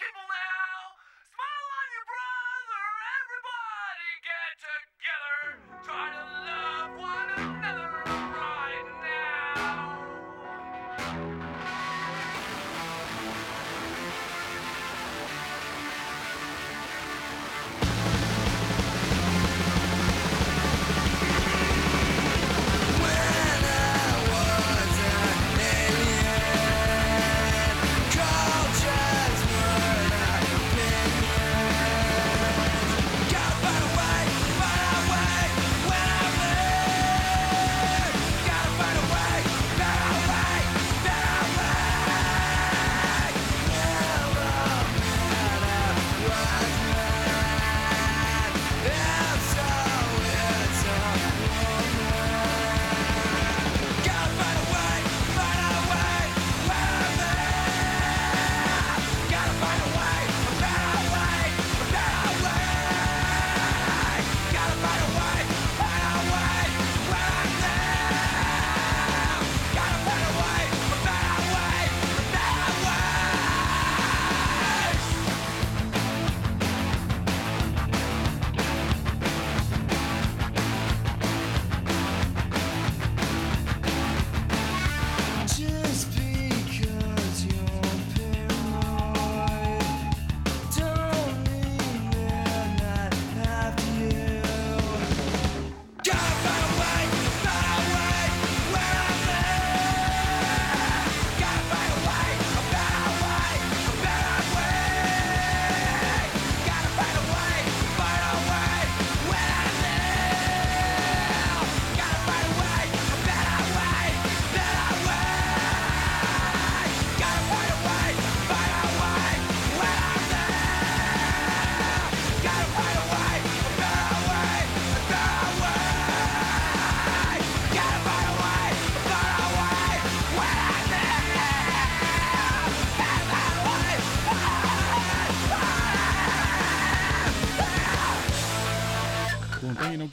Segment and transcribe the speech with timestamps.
[0.00, 0.59] people now.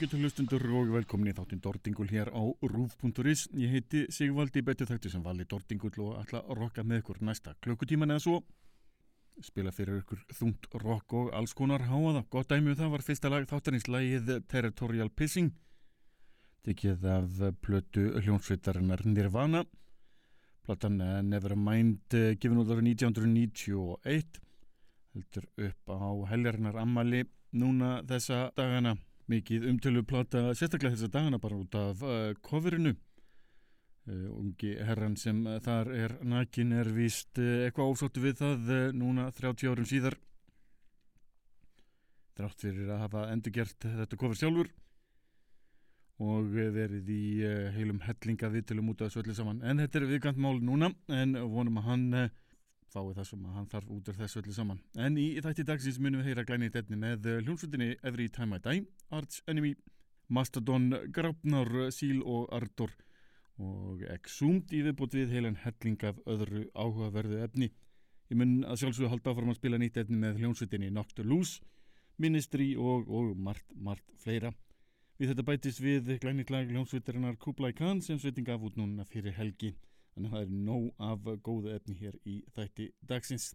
[0.08, 3.42] Ágættu hlustundur og velkomin í þáttinn Dordingul hér á rúf.is.
[3.52, 7.52] Ég heiti Sigvaldi betur þætti sem vali Dordingul og ætla að rokka með ykkur næsta
[7.60, 8.38] klukkutíman eða svo.
[9.44, 12.22] Spila fyrir ykkur þungt rock og alls konar háaða.
[12.30, 15.50] Gott dæmi um það var fyrsta lag þáttarins lagið Territorial Pissing.
[16.64, 19.66] Tekið af plötu hljónsveitarinnar Nirvana.
[20.64, 24.40] Platan eh, Nevermind eh, gefin út árið 1991.
[25.12, 28.96] Heldur upp á heljarinnar ammali núna þessa dagana
[29.28, 32.94] mikið umtölu plata sérstaklega þessa dagana bara út af uh, coverinu.
[34.08, 38.72] Uh, ungi herran sem uh, þar er nakin er víst uh, eitthvað ósóttu við það
[38.72, 40.16] uh, núna 30 árum síðar.
[42.38, 44.70] Þrátt fyrir að hafa endurgert þetta cover sjálfur
[46.24, 47.22] og uh, verið í
[47.76, 49.60] heilum hellinga viðtölum út af þessu öllu saman.
[49.60, 52.08] En þetta er viðkant mál núna en vonum að hann
[52.92, 54.80] fái það sem að hann þarf út af þessu öllu saman.
[54.96, 58.64] En í þætti dagsins munum við heyra glænið þetta með eh, hljómsveitinni Every Time I
[58.64, 58.84] Die,
[59.18, 59.74] Arch Enemy,
[60.28, 62.94] Mastodon, Grafnar, Seal og Ardor
[63.58, 67.72] og Exhumed í viðbútt við heilan helling af öðru áhugaverðu efni.
[68.28, 71.64] Ég mun að sjálfsögðu halda áfram að spila nýtt efni með hljómsveitinni Noctur Loose,
[72.18, 74.52] Ministry og, og margt, margt fleira.
[75.18, 79.34] Við þetta bætist við glænið lag hljómsveitarinnar Kublai Khan sem sveiting af út núna fyrir
[79.34, 79.72] helgi.
[80.18, 83.52] Þannig að það er nóg af góðu efni hér í þætti dagsins.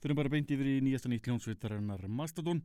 [0.00, 2.62] Fyrir bara beint yfir í nýjasta nýtt hljómsveitarinnar Mastodon.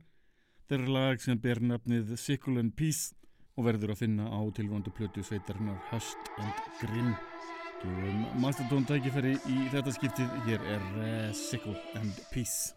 [0.70, 3.12] Þeirra lag sem ber nafnið Sickle and Peace
[3.60, 7.12] og verður að finna á tilvöndu plötu sveitarinnar Hust and Grim.
[7.84, 10.32] Gefum Mastodon tækifæri í þetta skiptið.
[10.48, 12.72] Hér er uh, Sickle and Peace.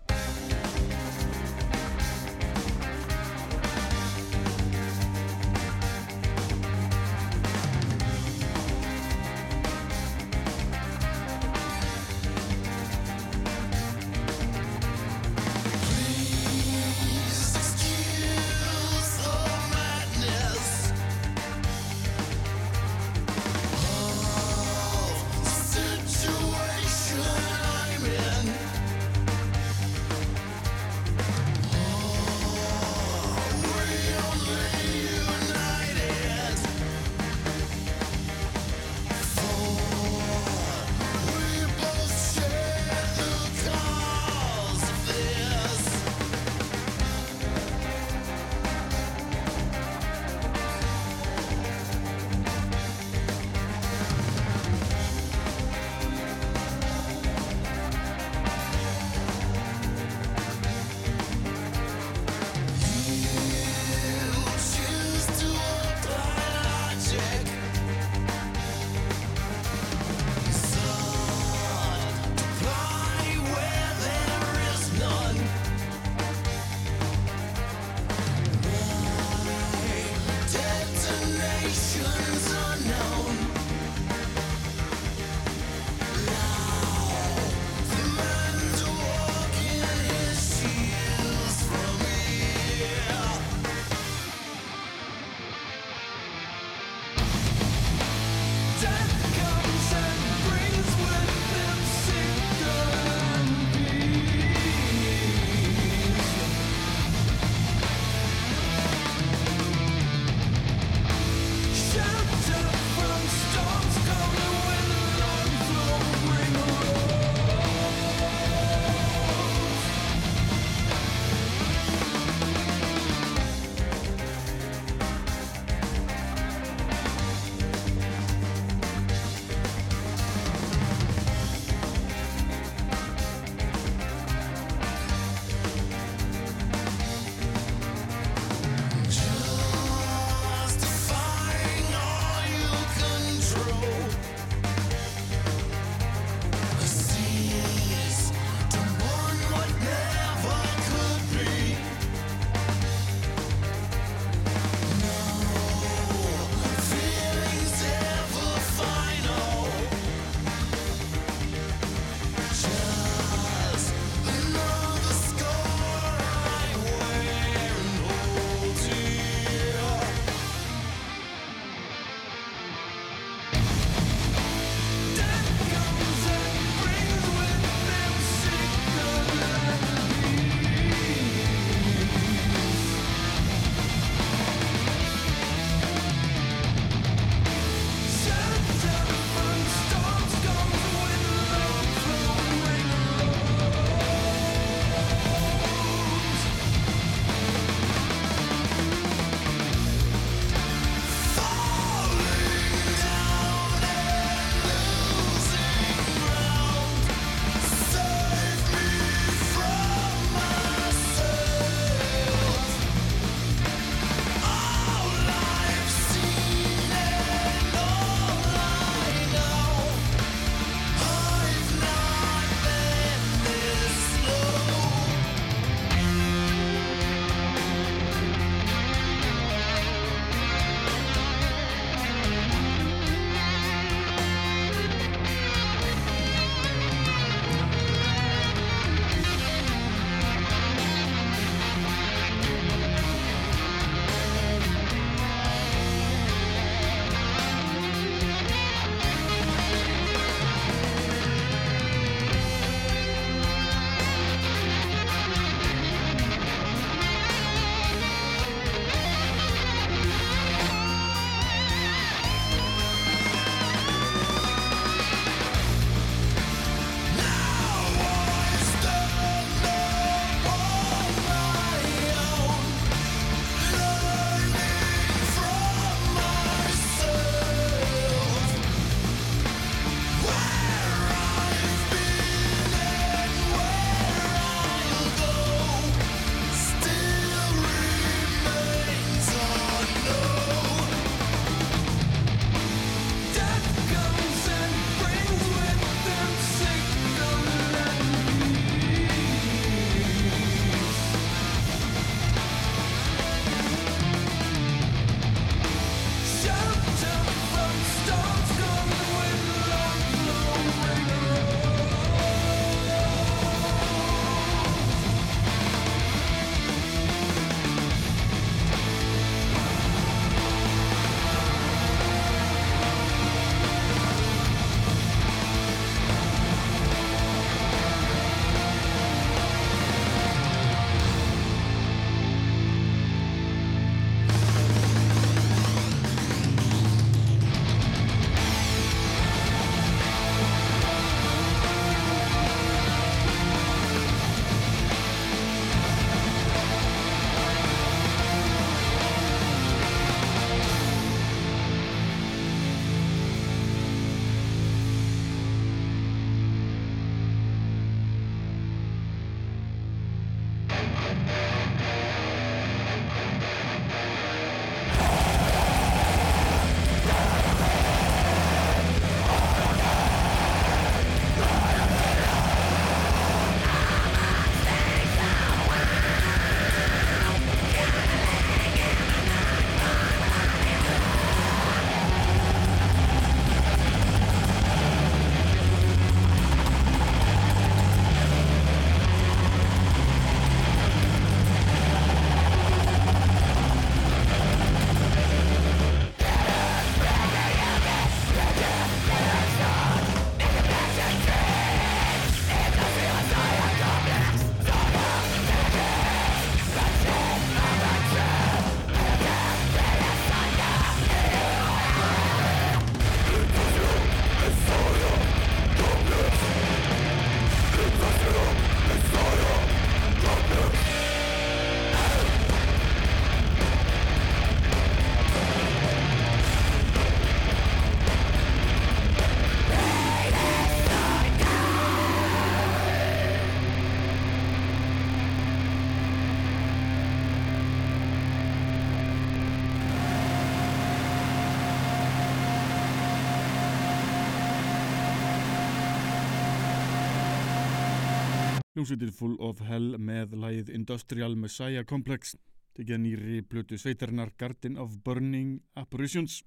[448.79, 452.37] Hljómsveitir Full of Hell með lagið Industrial Messiah Complex
[452.77, 456.37] tekið nýri blötu sveitarinnar Garden of Burning Apparitions.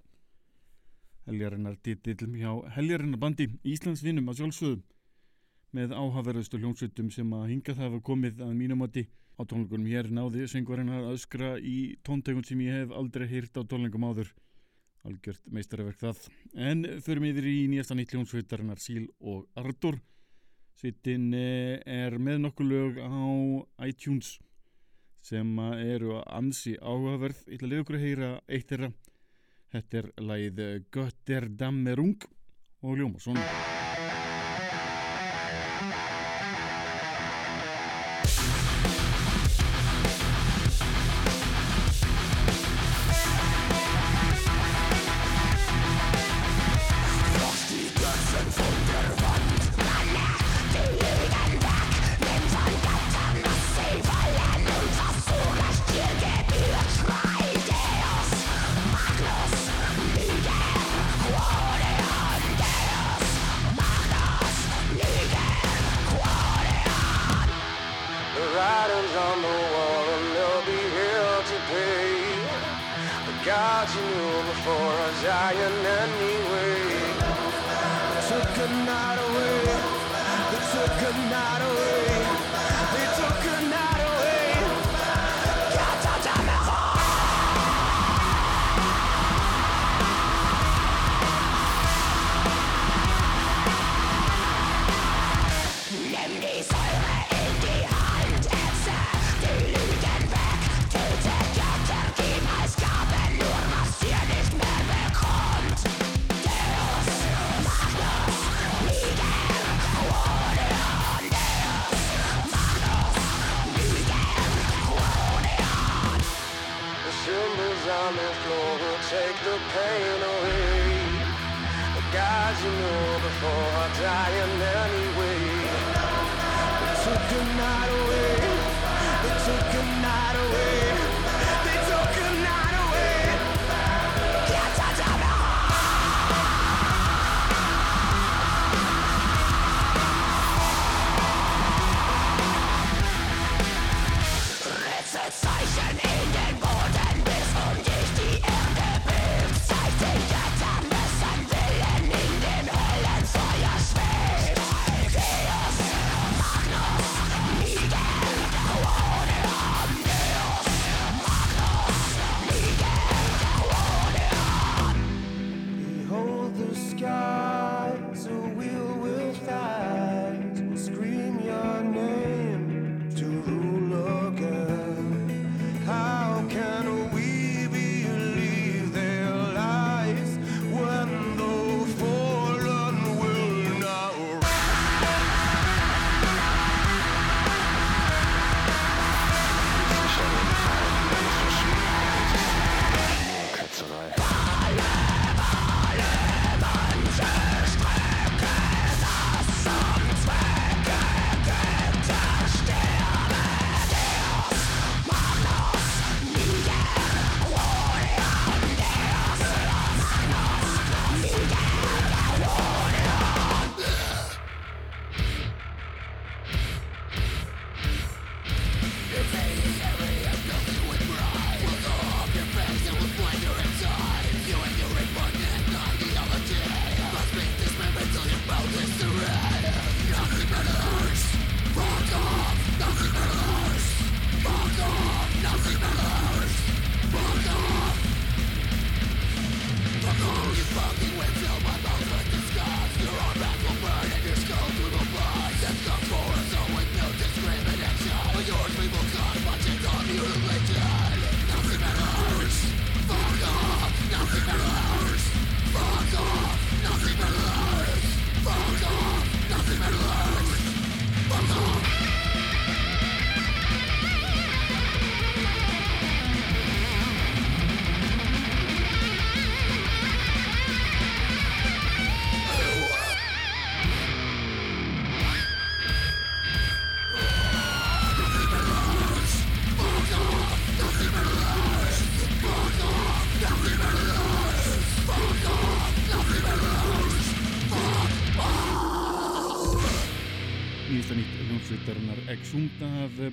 [1.26, 4.78] Heljarinnar titill hjá Heljarinnar bandi Íslandsvinum að sjálfsögðu.
[5.76, 9.02] Með áhaverðustu hljómsveitum sem að hinga það hafa komið að mínumati
[9.36, 13.62] á tónleikunum hér náði söngvarinnar að öskra í tóntegun sem ég hef aldrei heyrt á
[13.68, 14.32] tónleikum áður.
[15.04, 16.24] Algjört meistarverk það.
[16.56, 20.00] En förum yfir í nýjasta nýtt hljómsveitarinnar Síl og Ardur
[20.78, 23.12] Sveitin er með nokkuð lög á
[23.88, 24.38] iTunes
[25.22, 27.44] sem að eru ansi áhugaverð.
[27.46, 28.92] Ég ætla að leiða okkur að heyra eitt þeirra.
[29.72, 32.26] Þetta er lagið Götterdammerung
[32.82, 33.22] og ljóma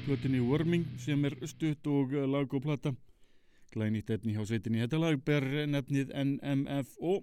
[0.03, 2.93] plötinni Worming sem er stutt og eh, lag og plata.
[3.73, 7.19] Glænýtt efni hjá sveitinni þetta lag ber nefnið NMFO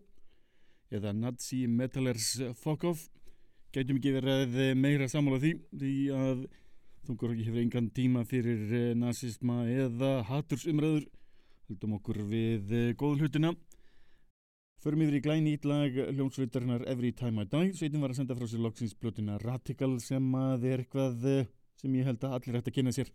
[0.94, 3.08] eða Nazi Metalers Fuck Off.
[3.75, 6.46] Gætum ekki verið eh, meira samála því því að
[7.06, 11.06] þungur ekki hefur engan tíma fyrir eh, nazisma eða hatursumröður
[11.66, 13.52] heldum okkur við góðlutina
[14.87, 17.75] förum yfir í glænýtt lag hljómsveitarinnar Every Time I Die.
[17.75, 21.25] Sveitin var að senda frá sér loksins plötina Radical sem að er eitthvað
[21.80, 23.12] sem ég held að allir ætti að kynna sér.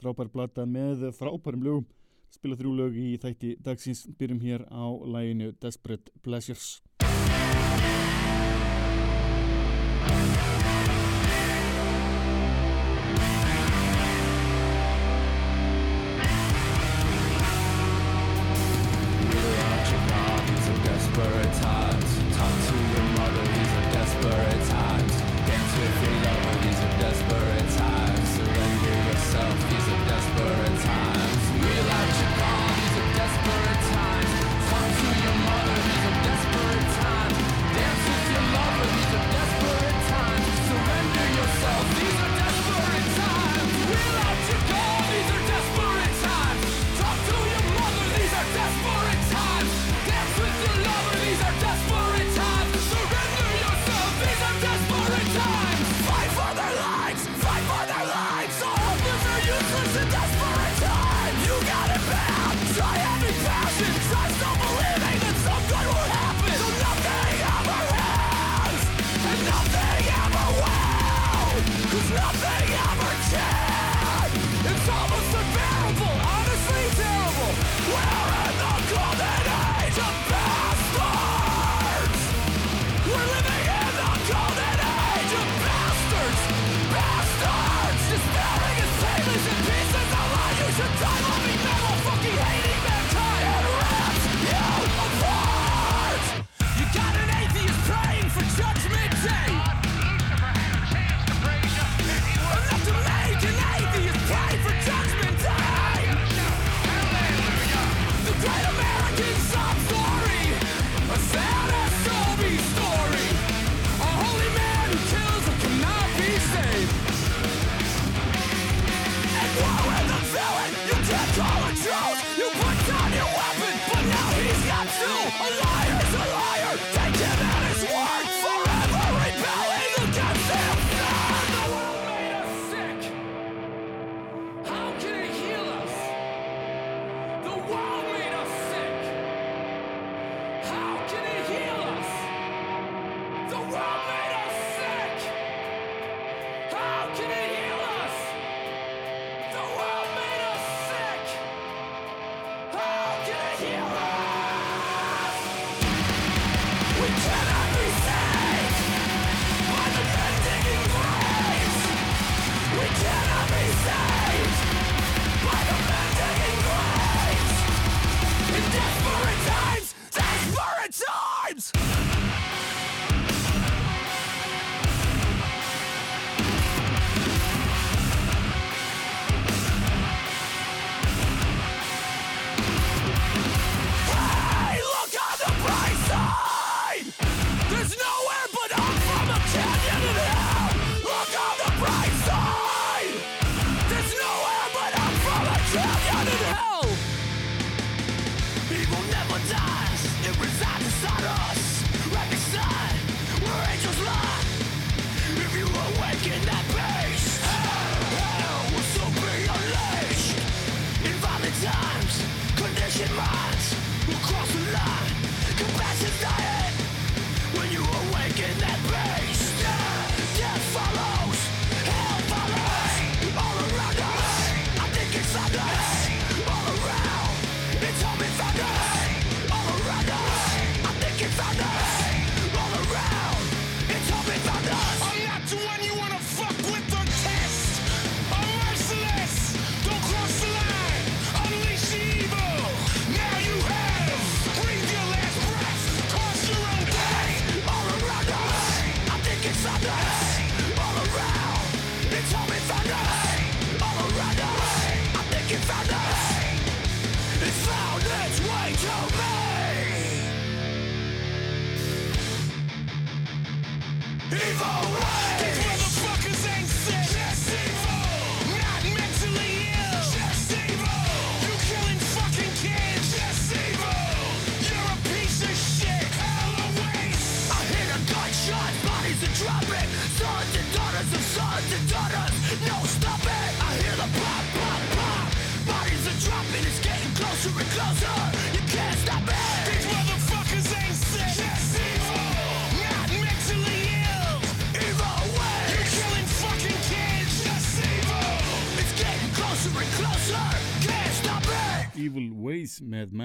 [0.00, 1.86] Frábær blata með frábærum lögum.
[2.34, 4.06] Spila þrjú lög í þætti dagsins.
[4.18, 6.80] Byrjum hér á læginu Desperate Pleasures.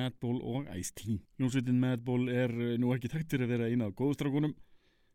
[0.09, 1.19] Madball og Ice-T.
[1.39, 4.55] Ljónsveitin Madball er eh, nú ekki taktir að vera eina af góðstrákunum.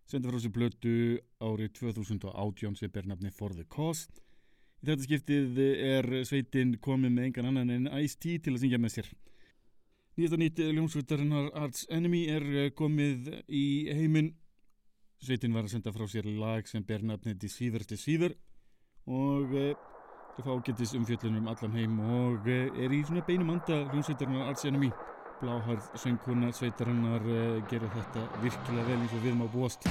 [0.07, 0.95] Sendi frá sér blötu
[1.43, 4.07] árið 2018 sem ber nafni For the Cause.
[4.85, 8.95] Í þetta skiptið er sveitin komið með engan annan en Ice-T til að syngja með
[8.99, 9.11] sér.
[10.15, 14.35] Nýjasta nýtt ljónsveitarinnar Arts Enemy er eh, komið í heiminn.
[15.25, 18.37] Sveitin var að senda frá sér lag sem ber nafni Deceiver Deceiver
[19.09, 19.57] og
[20.35, 24.49] eh, Það fá getist umfjöllunum allan heim og eh, er í svona beinum anda hljómsveitarinnar
[24.51, 24.91] Arts Enemy.
[25.41, 29.87] Bláhærð söngkona sveitarinnar uh, gera þetta virkilega vel eins og við má búast.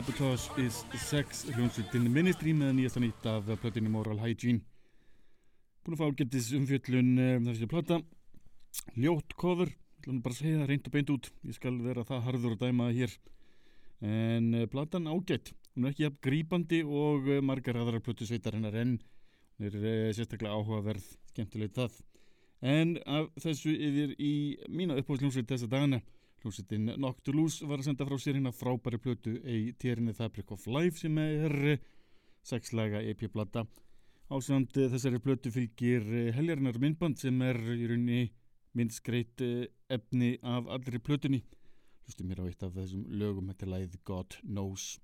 [0.00, 4.62] Sabotage is Sex hljónsveitin Ministry með nýjasta nýtt af plötinu Moral Hygiene.
[5.84, 7.98] Búin að fá getis umfjöllun um, þessi plata.
[8.96, 11.28] Ljótt cover ætlum bara að segja það reynd og beint út.
[11.44, 13.16] Ég skal vera það harður að dæma það hér.
[14.14, 18.80] En uh, platan ágætt hún er ekki jafn grípandi og uh, margar aðrar plötu sveitarinnar
[18.80, 22.00] en hún er uh, sérstaklega áhugaverð skemmtilegt það.
[22.64, 24.32] En af þessu yfir í
[24.64, 26.00] mína uppáðsljónsveit þessa dagana
[26.40, 31.02] Hljómsveitin Noctulus var að senda frá sér hérna frábæri plötu í térinu Fabric of Life
[31.02, 31.82] sem er eh,
[32.40, 33.66] sexlaga EP-plata.
[34.32, 38.22] Ásamt eh, þessari plötu fylgir eh, heljarinnar myndband sem er í rauninni
[38.72, 39.42] myndskreitt
[39.90, 41.42] efni af allri plötunni.
[42.06, 44.94] Hlustum mér á eitt af þessum lögum, þetta er lagið God Knows.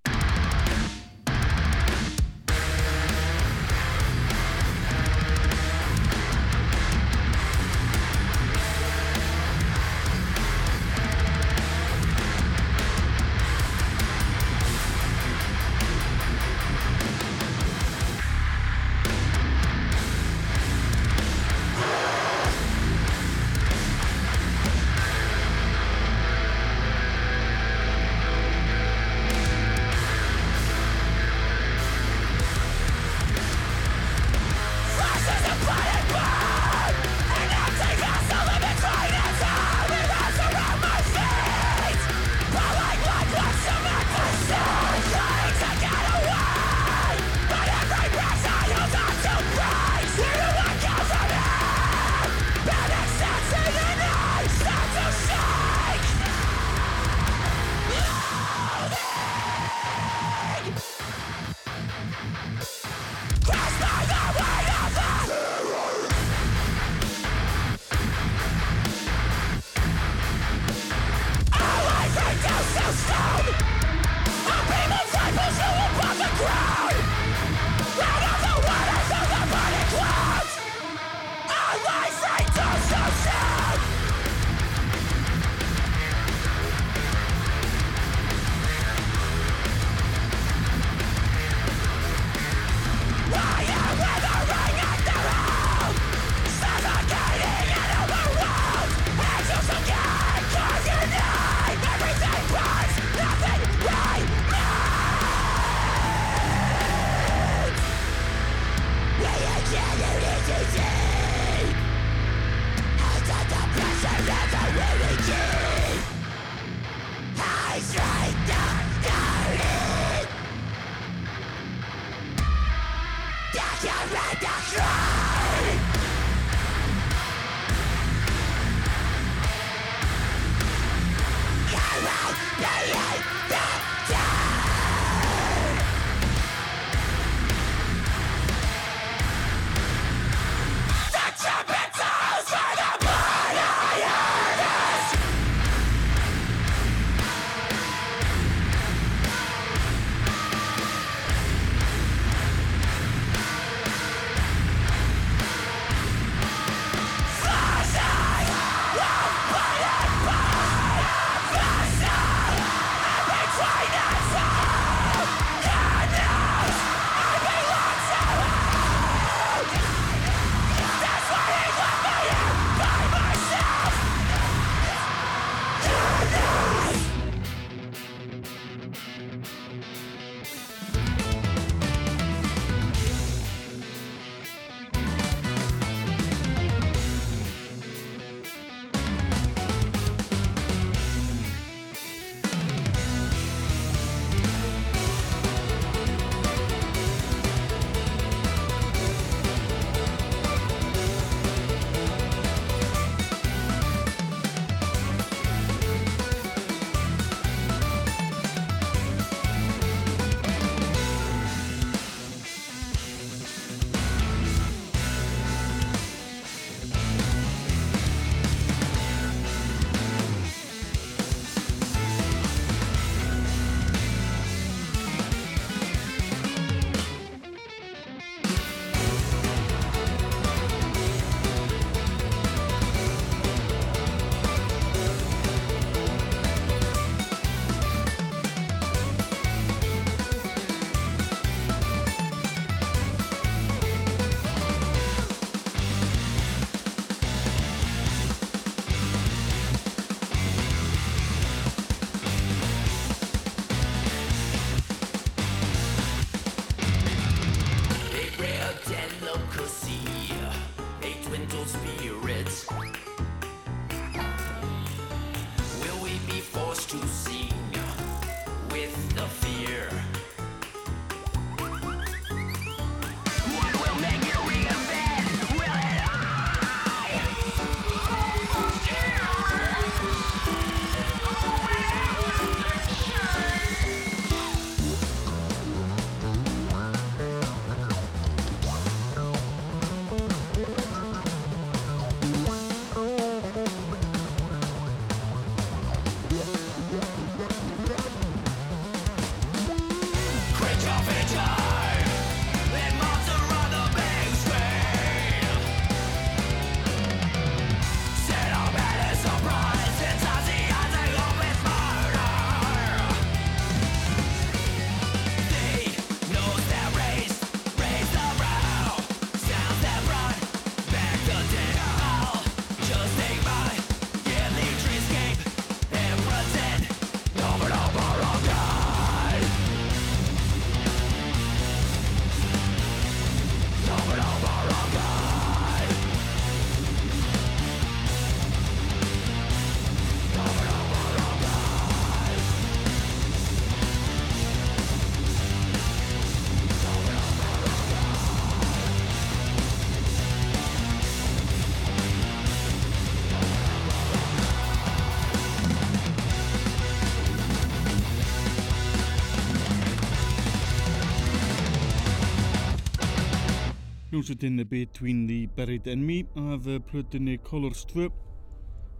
[364.16, 368.08] Hljómsveitin Between the Buried Me af eh, plötunni Colors 2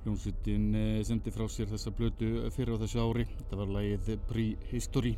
[0.05, 3.25] hljómsveitin eh, sendi frá sér þessa plötu fyrir á þessu ári.
[3.39, 5.15] Þetta var lagið Prehistory.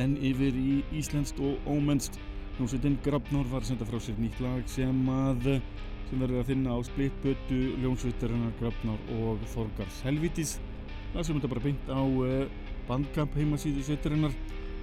[0.00, 2.16] En yfir í íslenskt og ómennst
[2.56, 5.50] hljómsveitin Grabnor var senda frá sér nýtt lag sem að
[6.06, 10.56] sem verður að finna á splittbötu hljómsveitarinnar Grabnor og Þorgars Helvítis.
[11.12, 14.32] Það sem þetta bara beint á uh, bandkamp heimasíðu sveitarinnar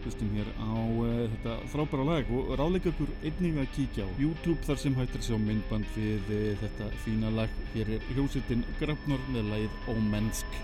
[0.04, 4.62] hlustum hér á uh, þetta frábæra lag og ráleika ykkur einnig að kíkja á YouTube
[4.68, 7.58] þar sem hættir sjá myndband við uh, þetta fína lag.
[7.74, 10.62] Hér er hljómsveitin Grabnor með lagið Ómennsk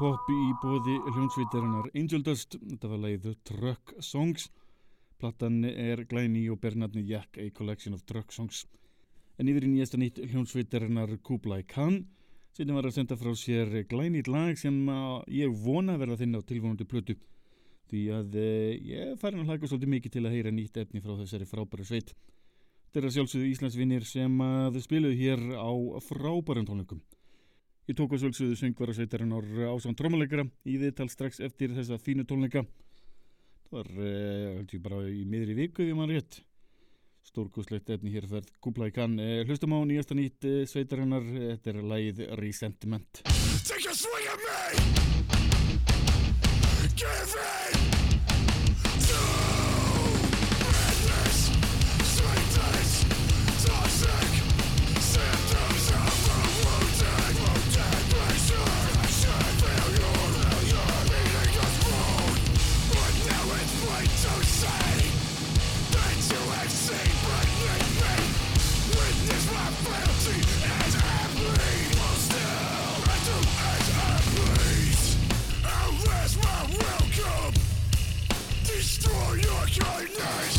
[0.00, 4.46] pop í bóði hljónsvitarinnar Angel Dust, þetta var lagið Truck Songs.
[5.20, 8.62] Plattan er glæni og bernarni Jack, a collection of truck songs.
[9.36, 12.00] En yfir í nýjasta nýtt hljónsvitarinnar Kublai Khan,
[12.56, 14.80] sem var að senda frá sér glænýtt lag sem
[15.36, 17.18] ég vona verða þinn á tilvonandi plötu.
[17.92, 21.12] Því að eh, ég farin að hlaka svolítið mikið til að heyra nýtt efni frá
[21.20, 22.16] þessari frábæru sveit.
[22.96, 25.70] Að sjálfsögðu Íslandsvinnir sem að þau hér á
[26.08, 27.04] frábærum tónleikum.
[27.90, 32.62] Ég tók að svöldsögðu söngvarasveitarinnar ásán trómuleikara í viðtal strax eftir þessa fínu tónleika.
[33.66, 34.04] Það var, uh,
[34.60, 36.38] held ég, bara í miðri viku ef ég mann rétt.
[37.26, 39.18] Stórkuslegt efni hér ferð Kublai Khan.
[39.18, 41.26] Uh, hlustum á nýjasta nýtt sveitarinnar.
[41.34, 43.24] Þetta er lagið Resentment.
[43.66, 44.58] Take a swing at me!
[46.94, 47.89] Give in!
[79.00, 80.56] Destroy your kindness.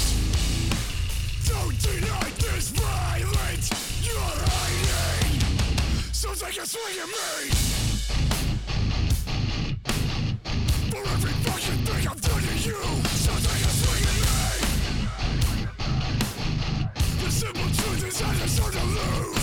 [1.48, 3.70] Don't deny this violence
[4.04, 5.42] you're hiding.
[6.12, 7.52] So take a swing at me.
[10.90, 12.82] For every fucking thing I've done to you.
[13.14, 14.34] So take a swing at me.
[17.24, 19.41] The simple truth is I deserve to lose.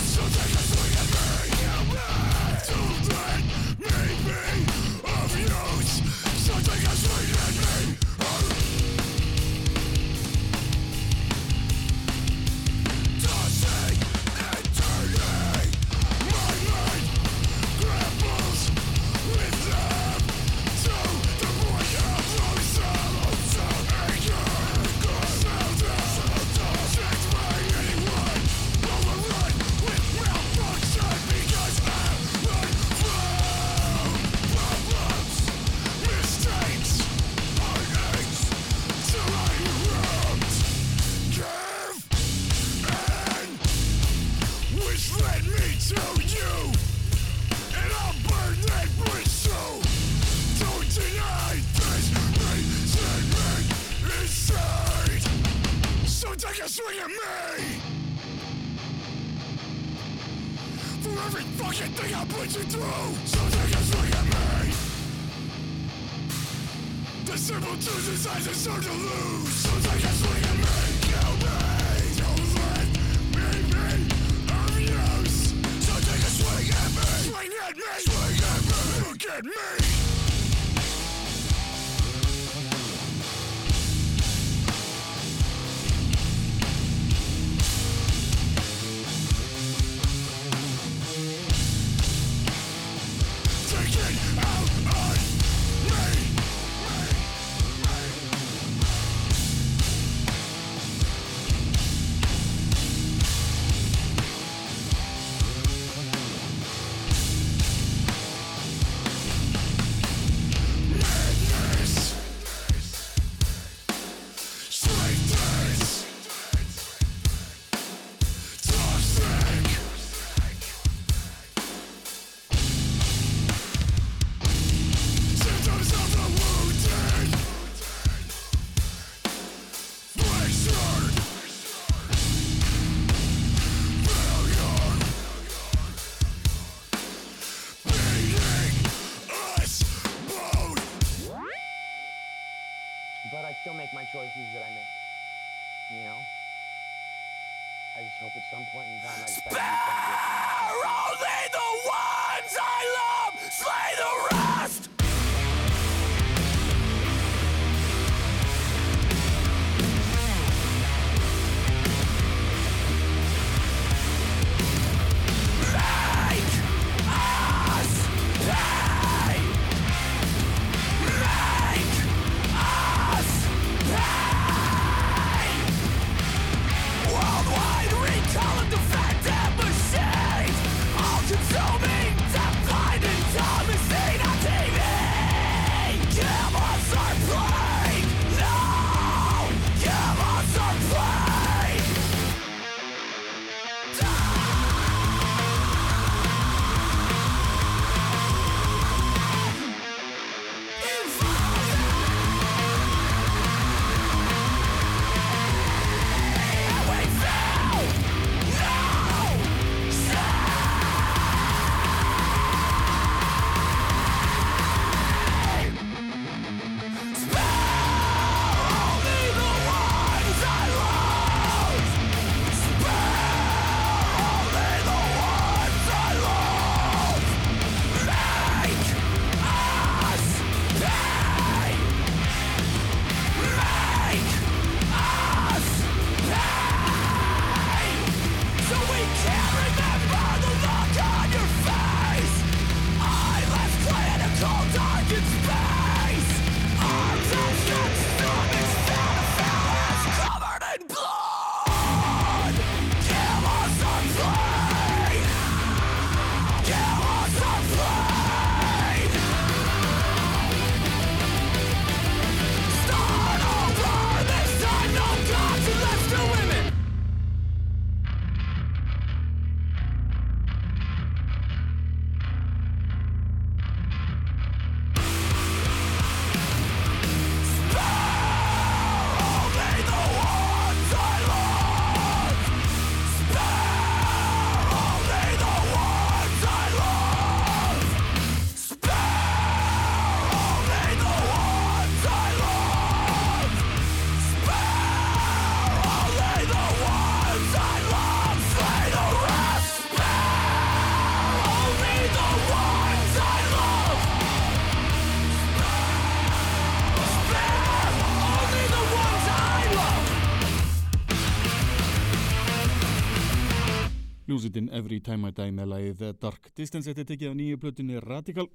[314.39, 316.87] Hljómsveitin Every Time I Die með lagið Dark Distance.
[316.87, 318.45] Þetta er tekið á nýju plötunni Radical.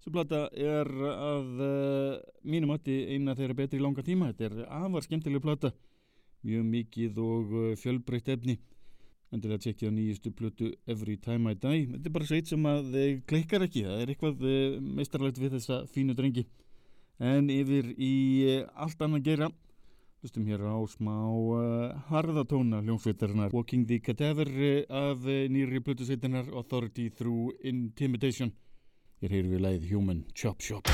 [0.00, 4.32] Þessu plata er að uh, mínum mati eina þeirra betri í langa tíma.
[4.32, 5.70] Þetta er afar skemmtileg plata.
[6.42, 8.56] Mjög mikið og uh, fjölbreytt efni.
[9.30, 11.86] Endilega tjekkið á nýjustu plötu Every Time I Die.
[11.92, 13.86] Þetta er bara sveit sem að uh, klikkar ekki.
[13.86, 14.44] Það er eitthvað
[14.98, 16.48] meistarlegt við þessa fínu drengi.
[17.22, 18.14] En yfir í
[18.74, 19.54] allt annað gera
[20.26, 26.50] Hlustum hér á smá uh, harðatóna hljómsveitarinnar Walking the Cadaver uh, af uh, nýri plötusveitarinnar
[26.50, 28.50] Authority Through Intimidation.
[29.22, 30.90] Hér heyrum við lagið Human Chop Shop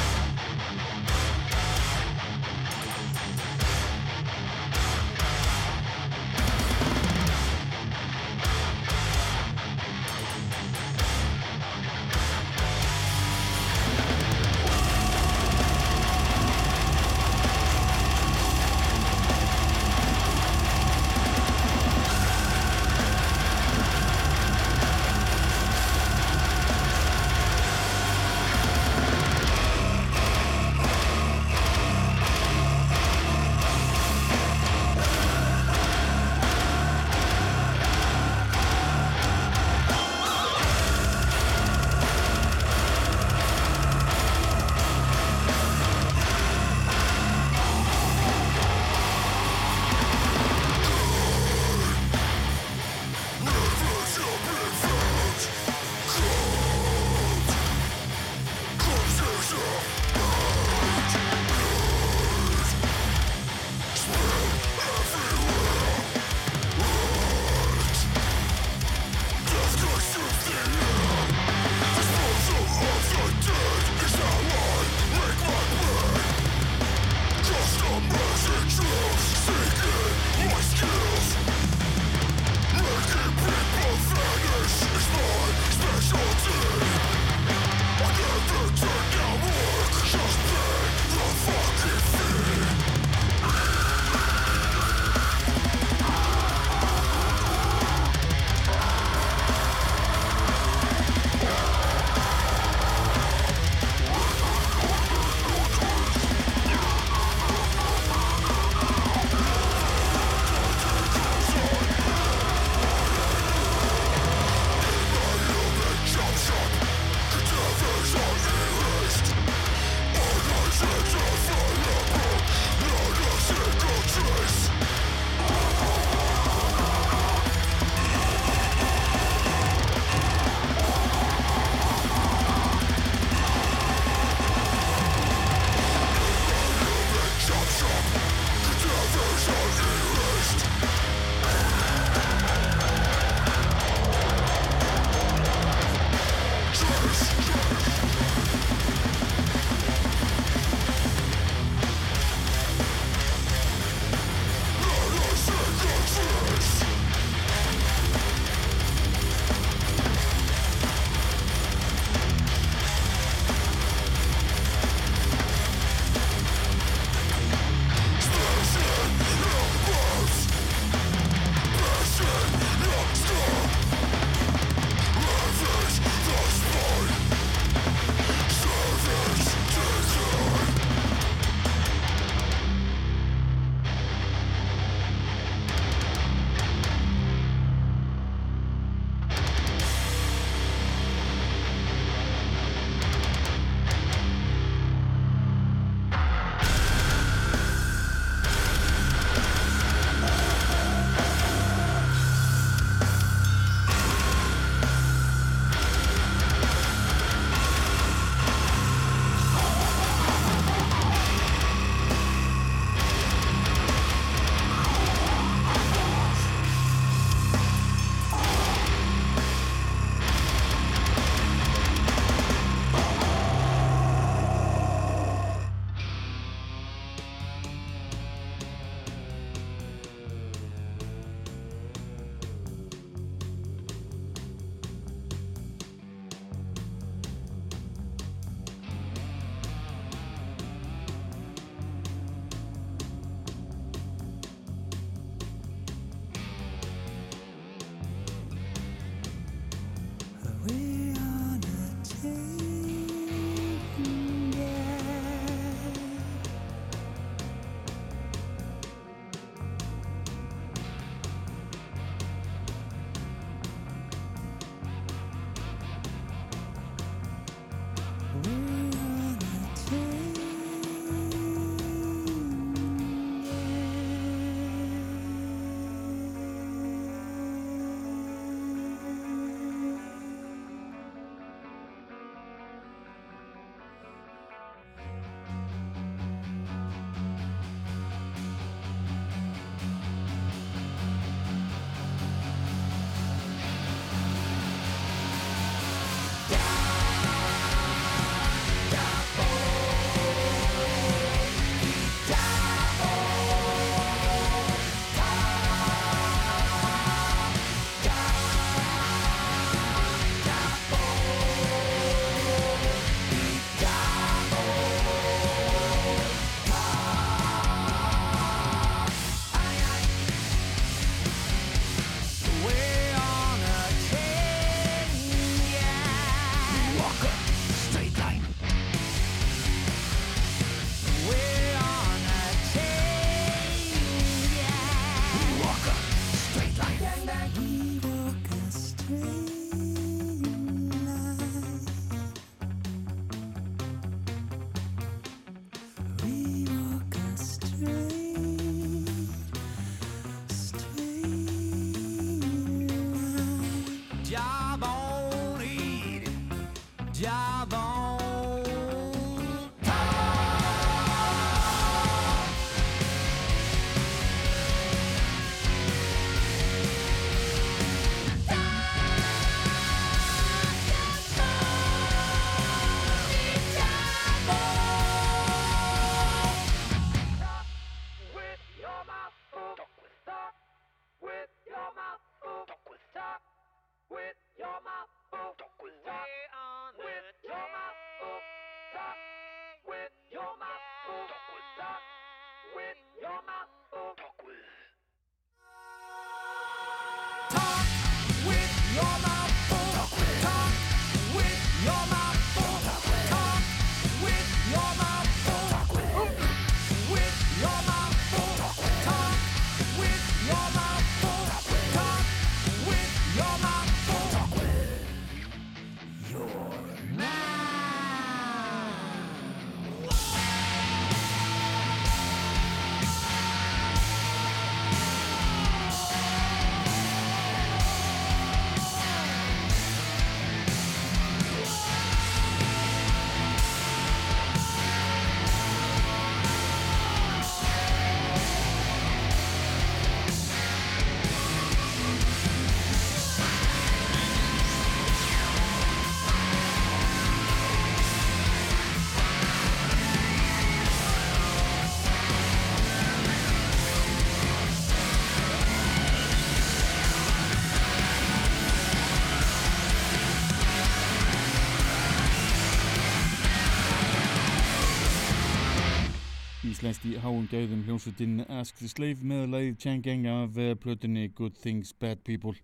[466.82, 471.28] Íslenskt í háum gæðum hljómsveitin Ask the Slave með lagið Chang Gang af eh, plötunni
[471.30, 472.56] Good Things Bad People.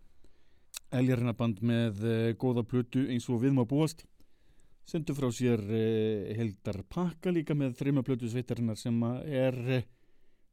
[0.90, 4.02] Eljarnaband með eh, góða plötu eins og við má búast.
[4.90, 9.60] Sendu frá sér eh, heldar pakka líka með þreima plötu sveitarinnar sem er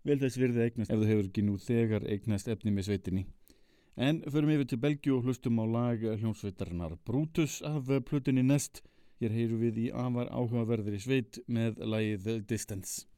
[0.06, 3.26] vel þess virði eignast ef þú hefur ekki nú þegar eignast efni með sveitinni.
[3.98, 8.84] En förum yfir til Belgju og hlustum á lag hljómsveitarinnar Brutus af plötunni Nest.
[9.18, 13.10] Hér heyrum við í afar áhugaverðri sveit með lagið Distance.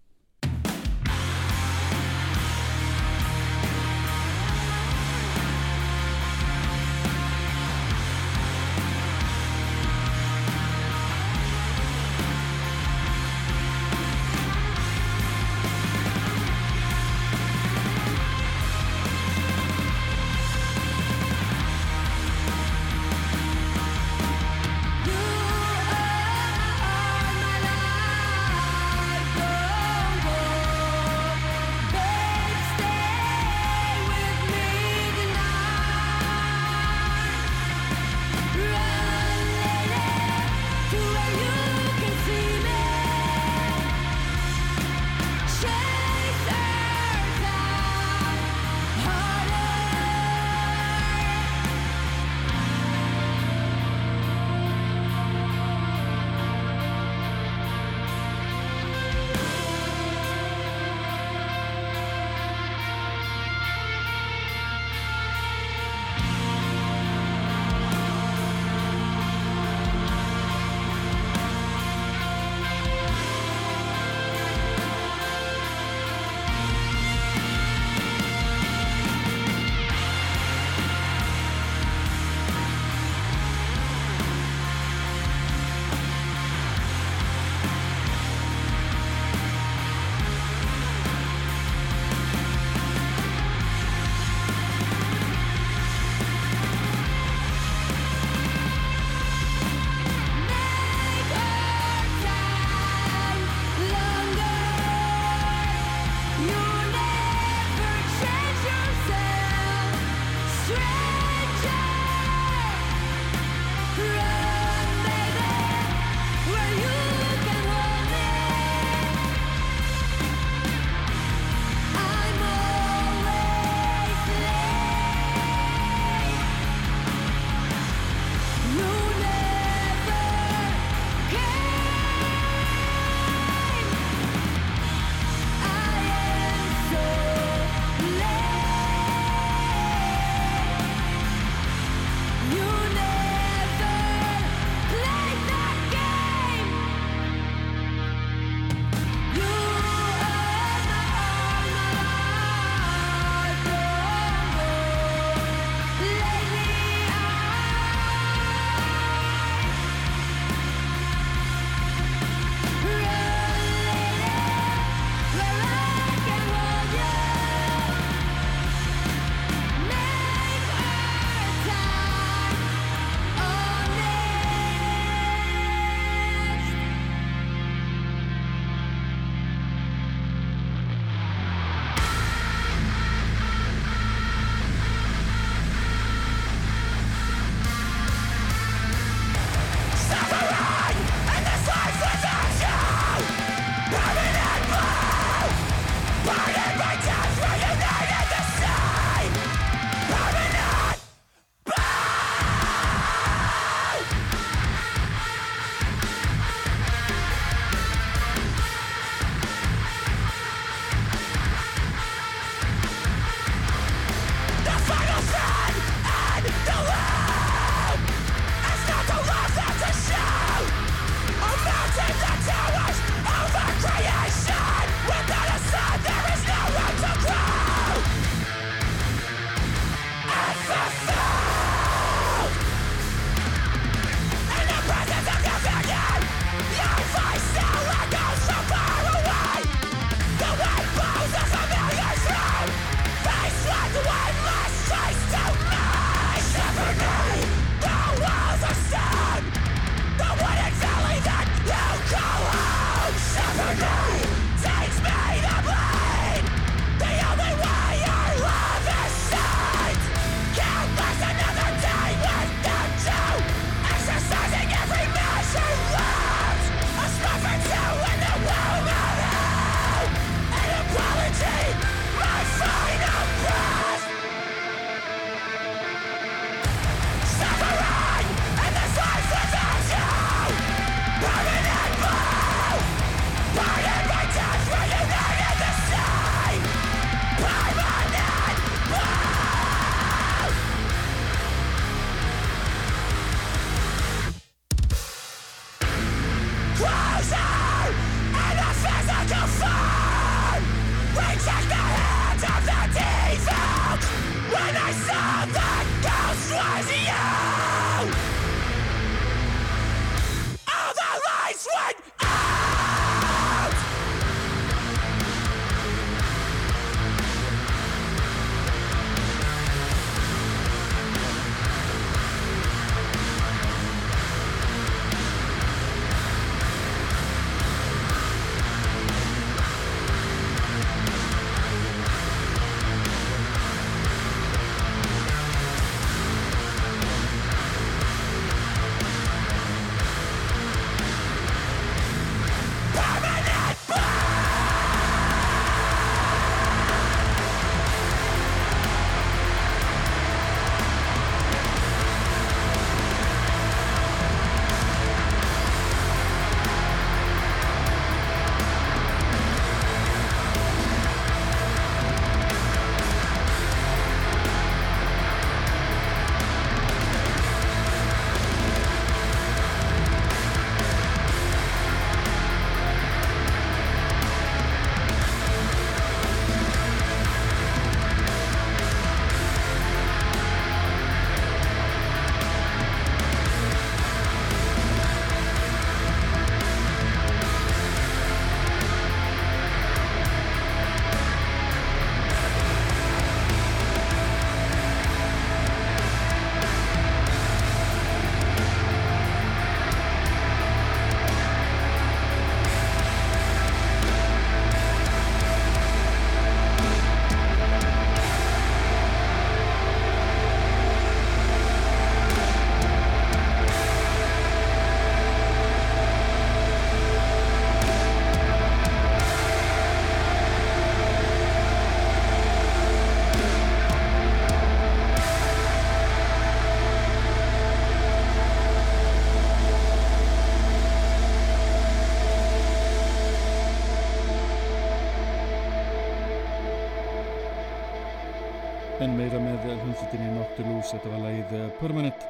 [440.88, 442.22] Noctilus, þetta var lagið eh, Permanent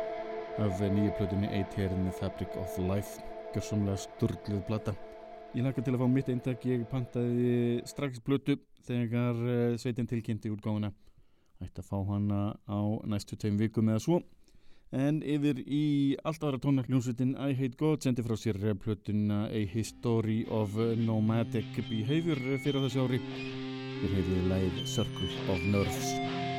[0.58, 3.22] af nýju plötunni the Fabric of Life.
[3.54, 4.94] Gjörsamlega sturgluð plata.
[5.54, 8.58] Ég laka til að fá mitt eintak, ég pantaði strax plötu
[8.88, 10.92] þegar eh, sveitin tilkynnti útgáfuna.
[11.62, 14.22] Ætti að fá hana á næstu tveim vikum eða svo.
[14.92, 19.52] En yfir í allt aðra tónar hljómsveitin I Hate God sendi frá sér eh, plötuna
[19.52, 23.22] A History of Nomadic Behavior fyrir þessu ári.
[24.02, 26.57] Við heyrðum lagið Circle of Nerves.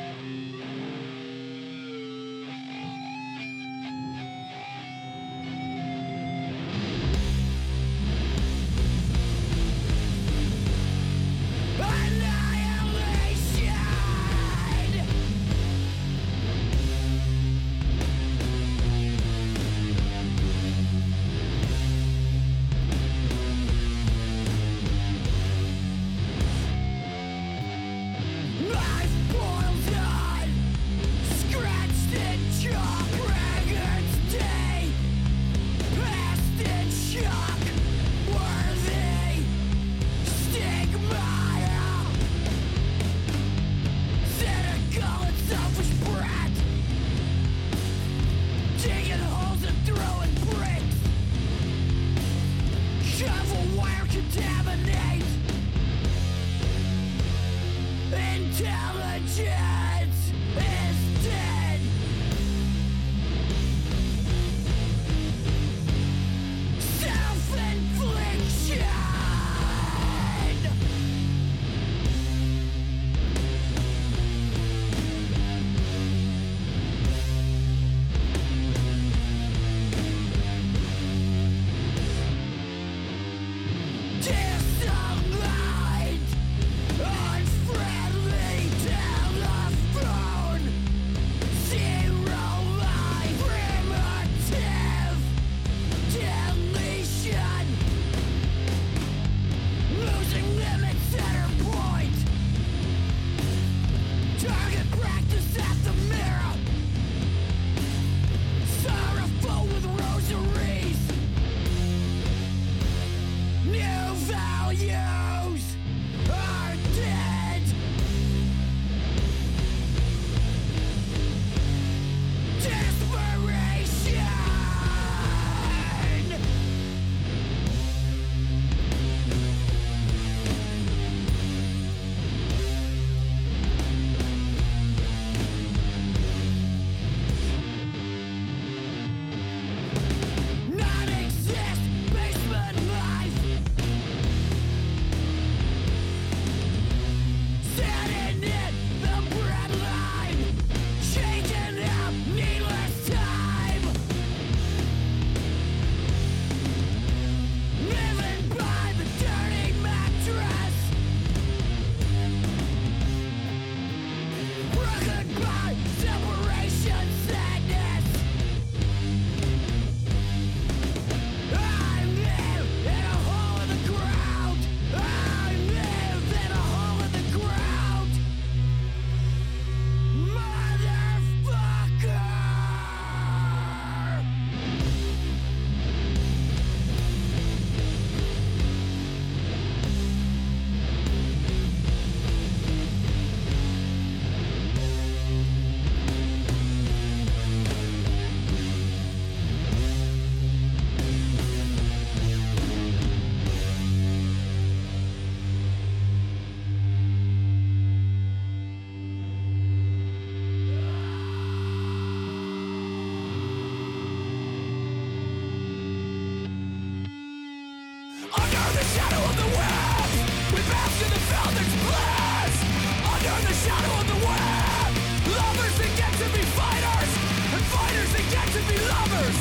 [228.89, 229.39] lovers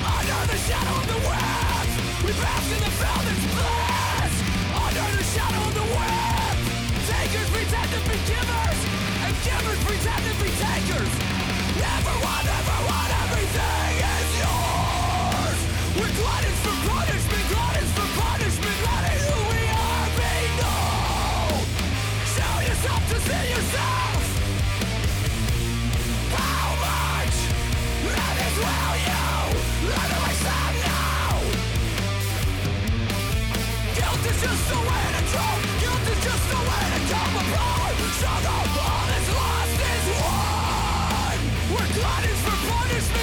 [0.00, 1.86] Under the shadow of the web
[2.24, 4.34] We bask in the velvet's bliss.
[4.72, 6.56] Under the shadow of the web
[7.08, 8.80] Takers pretend to be givers.
[9.24, 11.12] And givers pretend to be takers.
[11.80, 15.58] Everyone, everyone, everything is yours.
[15.96, 18.57] We're gluttons for punishment, gluttons for punishment.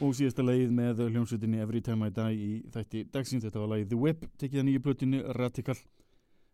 [0.00, 3.44] Og síðasta leið með hljómsveitinni Every Time I Die í þætti dagsins.
[3.44, 5.76] Þetta var leið The Web, tekið að nýju blötinu Radical.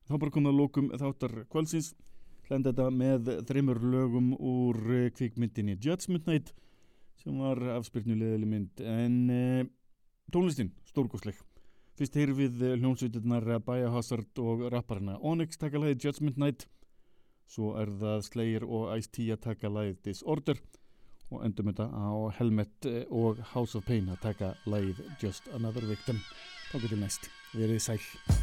[0.09, 1.93] Þá bara komum við að lókum þáttar kvölsins.
[2.49, 6.51] Hlenda þetta með þreymur lögum úr eh, kvikmyndinni Judgment Night
[7.23, 8.83] sem var afspilnu leiðileg mynd.
[8.83, 9.65] En eh,
[10.35, 11.39] tónlistin, stórgóðsleg.
[12.03, 16.67] Fyrst heyr við hljómsveitinnar Baya Hazard og rapparina Onyx taka leið Judgment Night
[17.51, 20.63] svo er það Slayer og Ice-T að taka lægið Disorder
[21.33, 25.49] og endur með þetta á Helmet eh, og House of Pain að taka lægið Just
[25.57, 26.21] Another Victim.
[26.71, 27.31] Takk fyrir næst.
[27.57, 28.42] Verið sæl.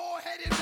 [0.00, 0.59] bald headed